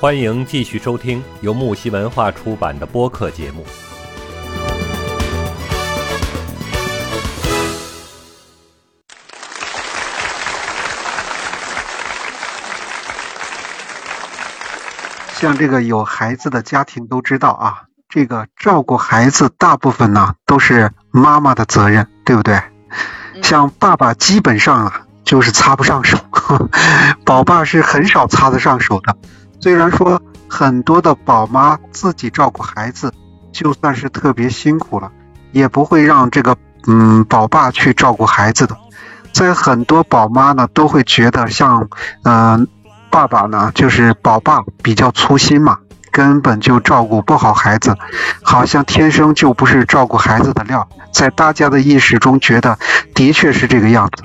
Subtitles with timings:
[0.00, 3.66] 欢迎继续收听由木西文化出版的播客节目。
[15.34, 22.58] 像这个有孩子的家庭都知道啊，这个照顾孩子大部分呢都是妈妈的责任，对不对？
[23.42, 26.16] 像爸爸基本上啊就是擦不上手，
[27.26, 29.14] 宝爸是很少擦得上手的。
[29.60, 33.12] 虽然说很多的宝妈自己照顾孩子，
[33.52, 35.12] 就算是特别辛苦了，
[35.52, 36.56] 也不会让这个
[36.86, 38.76] 嗯宝爸去照顾孩子的。
[39.32, 41.88] 在很多宝妈呢都会觉得像
[42.24, 42.66] 嗯。
[43.12, 45.80] 爸爸呢，就是宝爸比较粗心嘛，
[46.12, 47.96] 根本就照顾不好孩子，
[48.40, 50.88] 好像天生就不是照顾孩子的料。
[51.12, 52.78] 在大家的意识中，觉得
[53.12, 54.22] 的确是这个样子。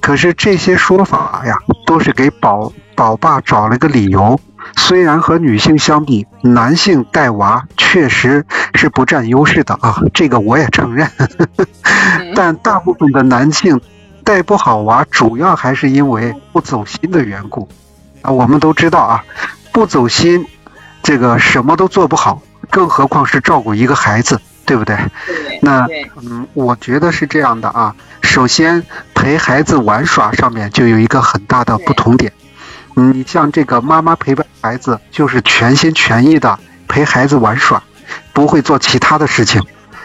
[0.00, 4.40] 可是这些说法呀，都是给宝宝爸找了个理由。
[4.76, 11.10] 虽然和女性相比，男性带娃确实是不占优势的啊，这个我也承认。
[12.34, 13.80] 但大部分的男性
[14.24, 17.68] 带不好娃，主要还是因为不走心的缘故。
[18.22, 19.24] 啊，我们都知道啊，
[19.72, 20.46] 不走心，
[21.02, 24.96] 这个什么都做不好，更何况是照顾一个孩子，对不对？
[25.60, 25.86] 那
[26.22, 27.94] 嗯，我觉得是这样的啊。
[28.22, 28.84] 首先，
[29.14, 32.32] 陪孩子玩耍上面就有一个很大的不同点。
[32.94, 37.82] 你像这个妈妈陪伴孩子，就是全心全意的陪孩子玩耍，
[38.32, 39.62] 不会做其他的事情，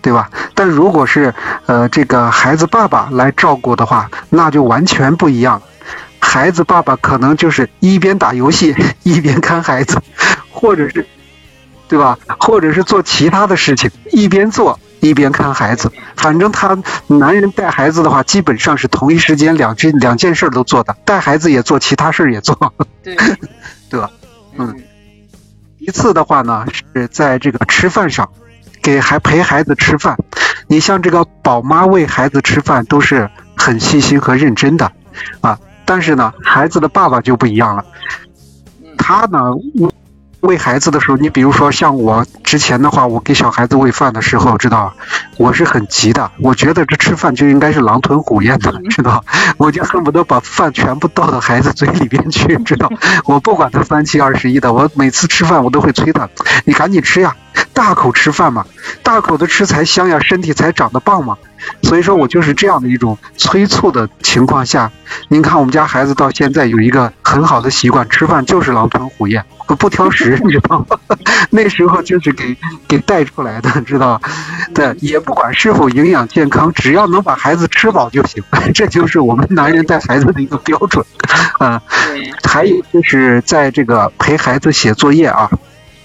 [0.00, 0.30] 对吧？
[0.54, 1.34] 但如果是
[1.66, 5.62] 呃这个孩子爸爸来照顾的话，那就完全不一样。
[6.18, 10.00] 孩子爸爸可能就是一边打游戏一边看孩子，
[10.50, 11.06] 或者是，
[11.88, 12.18] 对吧？
[12.38, 15.90] 或者是做其他的事情，一边做一边看孩子。
[16.16, 23.16] 反正他男人带孩子的话，基本上是同一时间两件两件事都做的，带孩子也做，其他事也做，对，
[23.90, 24.10] 对吧？
[24.56, 24.74] 嗯。
[25.78, 28.28] 一次的话呢，是在这个吃饭上，
[28.82, 30.18] 给孩陪孩子吃饭。
[30.66, 34.92] 你像这个宝妈喂孩子吃饭，都是很细心和认真的，
[35.40, 35.58] 啊。
[35.86, 37.84] 但是呢，孩子的爸爸就不一样了。
[38.98, 39.40] 他呢，
[40.40, 44.94] 喂孩子的时候，你比如说像我之前的话，我给小孩子喂饭的时候，知道，
[45.36, 46.30] 我是很急的。
[46.38, 49.22] 我觉得这吃饭就应该是狼吞虎咽的，知道？
[49.58, 52.90] 我就恨不得把饭全部倒到孩子嘴里边去，知道？
[53.26, 56.28] 我不管他三七二十一的，我每次吃饭我都会催他，
[56.64, 57.36] 你赶紧吃呀，
[57.72, 58.66] 大口吃饭嘛，
[59.02, 61.36] 大口的吃才香呀，身体才长得棒嘛。
[61.82, 64.90] 所以说我就是这样的一种催促的情况下，
[65.28, 70.98] 您看我们家孩子到现在有一个很好的习惯，吃饭就是狼吞虎咽，不不挑食，你知道吗？
[71.50, 72.56] 那时候就是给
[72.88, 74.20] 给带出来的，知道？
[74.74, 78.42] 对，也不管是否营养健康，只要能把孩子吃饱就行，
[78.74, 81.04] 这就是我们男人带孩子的一个标准。
[81.58, 81.82] 啊，
[82.42, 85.50] 还有就是在这个陪孩子写作业啊，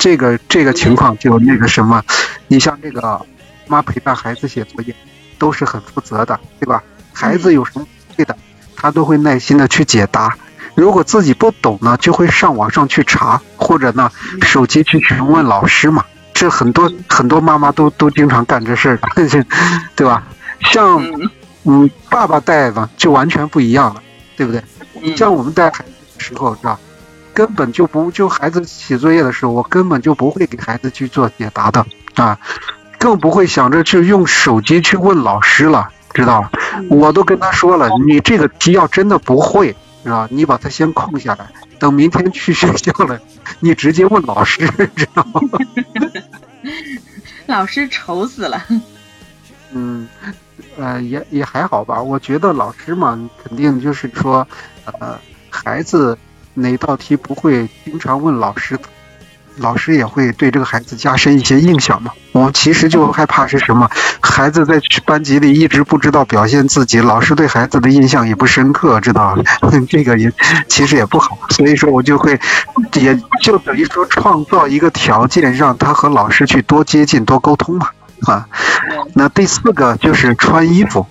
[0.00, 2.02] 这个这个情况就那个什么，
[2.48, 3.24] 你像这个
[3.68, 4.92] 妈陪伴孩子写作业。
[5.38, 6.82] 都是很负责的，对吧？
[7.14, 8.36] 孩子有什么不会的，
[8.76, 10.36] 他都会耐心的去解答。
[10.74, 14.12] 如果自己不懂呢，就会上网上去查，或者呢，
[14.42, 16.04] 手机去询问老师嘛。
[16.34, 18.98] 这很多很多妈妈都都经常干这事儿，
[19.96, 20.24] 对吧？
[20.70, 21.02] 像
[21.64, 24.02] 嗯，爸爸带呢就完全不一样了，
[24.36, 24.62] 对不对？
[25.16, 26.78] 像我们带孩子的时候是吧，
[27.34, 32.38] 根本就不就孩子写作业的时候，我根本就不会给孩子去做解答的啊。
[32.98, 36.50] 更不会想着去用手机去问老师了，知道吧？
[36.90, 39.74] 我都跟他说了，你这个题要真的不会，
[40.04, 41.46] 知道你把它先空下来，
[41.78, 43.18] 等明天去学校了，
[43.60, 45.40] 你直接问老师，知道吗？
[47.46, 48.62] 老师愁死了。
[49.72, 50.06] 嗯，
[50.76, 52.02] 呃，也也还好吧。
[52.02, 54.46] 我觉得老师嘛，肯定就是说，
[54.84, 55.18] 呃，
[55.48, 56.18] 孩子
[56.54, 58.78] 哪道题不会，经常问老师。
[59.56, 62.12] 老师也会对这个孩子加深一些印象嘛？
[62.32, 63.90] 我其实就害怕是什么？
[64.20, 69.36] 孩子在班级里一直不知道表现自己，老师对孩子的印象也不深刻，知道
[69.90, 70.32] 这个也
[70.66, 71.36] 其实也不好。
[71.50, 72.40] 所以说我就会，
[72.94, 77.90] 也就等于说创造一个条件，让他和老师去多接近、多沟通嘛。
[78.22, 78.46] 啊，
[79.14, 81.04] 那第四个就是穿衣服。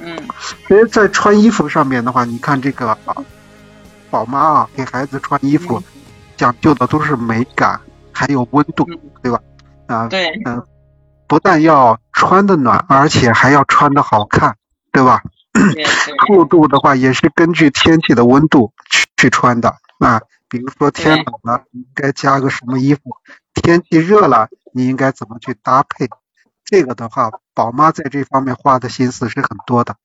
[0.00, 0.16] 嗯，
[0.68, 2.96] 因为在穿衣服上面的话，你看这个
[4.10, 5.82] 宝妈啊，给孩子穿衣服。
[6.36, 7.80] 讲究的都是美感，
[8.12, 8.84] 还有温度，
[9.22, 9.40] 对吧？
[9.88, 10.64] 啊，对，嗯，
[11.26, 14.56] 不但要穿的暖，而且还要穿的好看，
[14.92, 15.22] 对吧？
[16.26, 20.20] 厚 度的话也是根据天气的温度去去穿的啊。
[20.48, 23.16] 比如说天冷了，你应该加个什么衣服？
[23.54, 26.08] 天气热了，你应该怎么去搭配？
[26.64, 29.96] 这个的话，宝妈在这方面花的心思是很多的。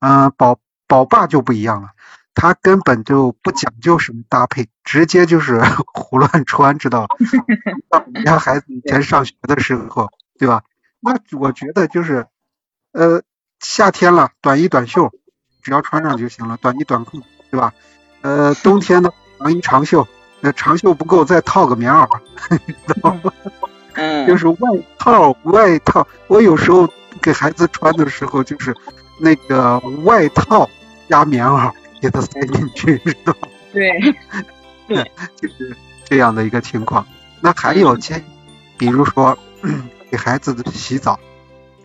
[0.00, 0.58] 嗯，宝
[0.88, 1.90] 宝爸就不一样了，
[2.34, 5.60] 他根本就不讲究什么搭配，直接就是
[5.92, 8.04] 胡乱穿，知道吧？
[8.06, 10.62] 我们家孩子以前上学的时候，对吧？
[11.00, 12.26] 那我觉得就是，
[12.92, 13.22] 呃，
[13.60, 15.10] 夏天了，短衣短袖，
[15.62, 17.72] 只要穿上就行了，短衣短裤，对吧？
[18.22, 20.06] 呃，冬天呢，长衣长袖，
[20.40, 22.06] 那长袖不够，再套个棉袄，
[22.86, 23.32] 知道吗？
[23.94, 24.56] 嗯，就是外
[24.98, 26.06] 套，外套。
[26.28, 26.88] 我有时候
[27.20, 28.74] 给孩子穿的时候，就是
[29.18, 30.68] 那个外套
[31.08, 33.48] 加棉袄给他塞进去， 知道吗？
[33.72, 34.00] 对，
[34.88, 37.06] 对，就是这样的一个情况。
[37.40, 38.22] 那还有些，
[38.76, 39.38] 比如说
[40.10, 41.18] 给孩子洗澡，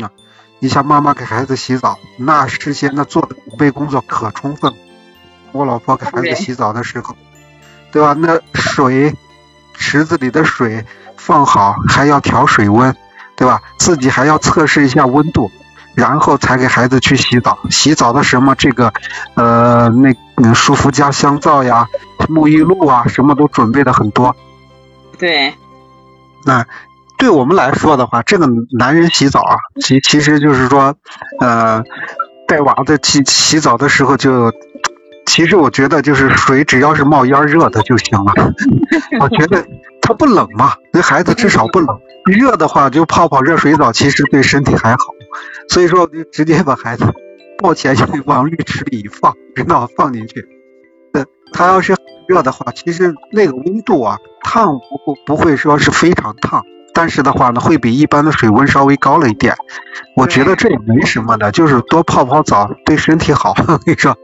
[0.00, 0.10] 啊，
[0.58, 4.72] 你像妈妈给孩子洗澡，那事先那做的准备工作可充分。
[5.52, 7.16] 我老婆给孩子洗澡的时候，
[7.90, 8.14] 对吧？
[8.14, 9.14] 那水
[9.74, 10.84] 池子里的水。
[11.14, 12.96] 放好还要调水温，
[13.36, 13.62] 对吧？
[13.78, 15.52] 自己还要测试一下温度，
[15.94, 17.58] 然后才给孩子去洗澡。
[17.70, 18.92] 洗澡的什么这个，
[19.34, 21.86] 呃，那舒肤佳香皂呀、
[22.28, 24.34] 沐浴露啊，什么都准备的很多。
[25.18, 25.54] 对。
[26.44, 26.66] 那
[27.18, 30.94] 对我们来说的话，这个男人洗澡啊，其其实就是说，
[31.40, 31.82] 呃，
[32.48, 34.52] 带娃的去洗澡的时候就，
[35.26, 38.32] 其实我觉得就是水只要是冒烟热的就行了。
[39.20, 39.64] 我觉得。
[40.04, 40.72] 它不冷嘛？
[40.92, 42.00] 那孩子至少不冷。
[42.26, 44.98] 热的话就泡泡热水澡，其实对身体还好。
[45.68, 47.04] 所以说，我就直接把孩子
[47.58, 50.46] 抱起来就往浴池里一放，知道放进去。
[51.12, 51.94] 呃，他要是
[52.28, 56.64] 热的话，其实那个温度啊，烫不不不会说是非常烫，
[56.94, 59.54] 但是的话呢，会比一般的水温稍微高了一点。
[60.16, 63.54] 我觉得这也没什么的，就是多泡泡澡对身体好。
[63.68, 64.16] 我跟你说，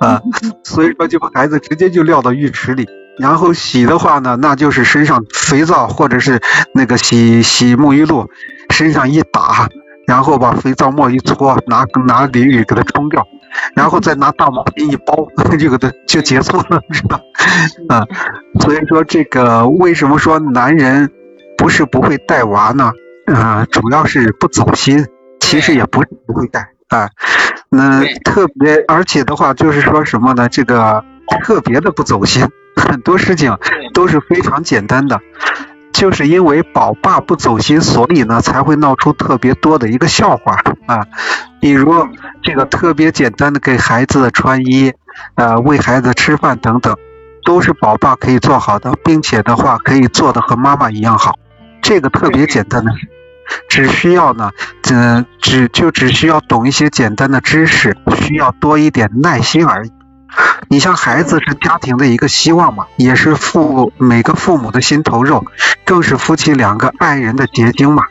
[0.00, 0.20] 啊，
[0.64, 2.86] 所以说就把孩子直接就撂到浴池里。
[3.18, 6.40] 然后洗的话呢，那就是身上肥皂或者是
[6.74, 8.30] 那个洗洗沐浴露，
[8.70, 9.68] 身上一打，
[10.06, 13.26] 然后把肥皂沫一搓，拿拿淋浴给它冲掉，
[13.74, 15.26] 然后再拿大毛巾一包，
[15.56, 17.20] 就给它就结束了， 是吧？
[17.88, 18.06] 啊，
[18.60, 21.10] 所以说这个为什么说男人
[21.56, 22.92] 不是不会带娃呢？
[23.26, 25.06] 啊，主要是不走心，
[25.40, 27.08] 其实也不是不会带啊，
[27.70, 30.48] 那特别而且的话就是说什么呢？
[30.48, 31.04] 这个
[31.44, 32.46] 特别的不走心。
[32.74, 33.56] 很多事情
[33.92, 35.20] 都是非常简单的，
[35.92, 40.56] 就是因为宝爸不走心，所以呢才会闹出特别多的一个笑话
[40.86, 41.06] 啊。
[41.60, 42.08] 比如
[42.42, 44.92] 这个特别简单的给孩子穿衣、
[45.36, 46.96] 呃喂孩子吃饭等等，
[47.44, 51.34] 都是宝爸可以做好的，并且的话可以做的和妈妈一样好。
[51.82, 52.92] 这个特别简单的，
[53.68, 54.50] 只需要呢，
[54.90, 59.92] 嗯，只就只需要懂一些简单的知识，需要多一点耐心而已。
[60.68, 65.44] 你像孩子是家庭的一个希望嘛，也是父每个父母的心头肉，
[65.84, 68.04] 更是夫妻两个爱人的结晶嘛。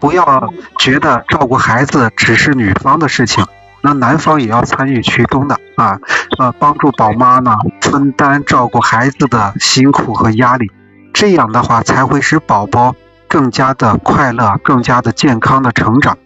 [0.00, 3.46] 不要觉得照顾孩子只是女方的事情，
[3.82, 6.00] 那男方也要参与其中的啊，
[6.38, 10.70] 呃，帮助宝妈呢分担照顾孩子的辛苦和压力，
[11.12, 12.96] 这样的话才会使宝宝
[13.28, 16.18] 更加的快乐，更加的健康的成长。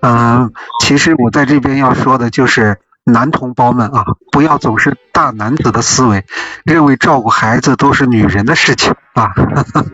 [0.00, 2.78] 嗯，其实我在这边要说的就是。
[3.12, 6.24] 男同胞们啊，不要总是大男子的思维，
[6.64, 9.32] 认为照顾孩子都是女人的事情啊。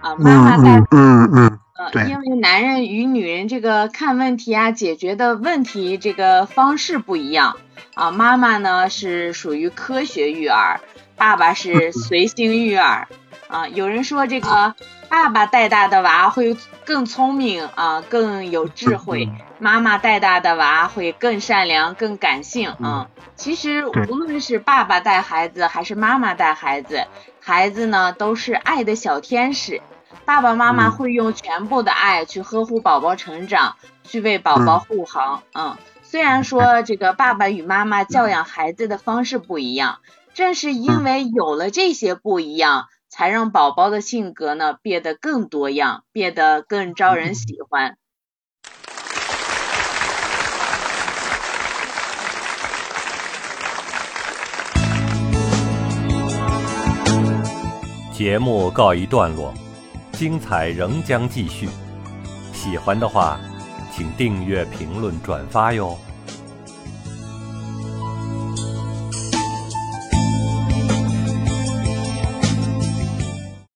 [0.00, 1.58] 啊， 妈妈嗯嗯嗯，
[1.92, 7.56] 对，因为男人与女人这个看问题啊、解决的问题这个方式不一样
[7.94, 8.10] 啊。
[8.10, 10.80] 妈妈呢是属于科学育儿，
[11.16, 13.08] 爸爸是 随性育儿
[13.48, 13.68] 啊。
[13.68, 14.74] 有人说这个
[15.12, 19.28] 爸爸带大的娃会更聪明啊，更有智慧。
[19.58, 23.10] 妈妈带大的娃会更善良、更感性啊。
[23.36, 27.06] 其实无论是爸爸带孩子还是妈妈带孩子，
[27.40, 29.82] 孩子呢都是爱的小天使。
[30.24, 35.42] 爸爸妈妈会用全部的爱去呵护宝宝成长，去为宝宝护航。
[35.52, 39.98] 嗯，虽然说这个爸爸与妈妈教养孩子的方式不一样，
[40.32, 47.98] 正是因为有了这些不一样，才让宝宝的性格呢变得更多样，变得更招人喜欢。
[58.14, 59.52] 节目告一段落，
[60.12, 61.68] 精彩仍将继续。
[62.54, 63.38] 喜欢的话，
[63.94, 65.98] 请订阅、评论、转发哟。